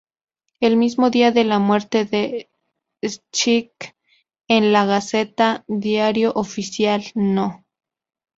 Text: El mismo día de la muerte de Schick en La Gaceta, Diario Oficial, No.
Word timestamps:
El 0.59 0.77
mismo 0.77 1.11
día 1.11 1.29
de 1.31 1.43
la 1.43 1.59
muerte 1.59 2.05
de 2.05 2.49
Schick 3.05 3.95
en 4.47 4.73
La 4.73 4.87
Gaceta, 4.87 5.63
Diario 5.67 6.31
Oficial, 6.33 7.03
No. 7.13 7.63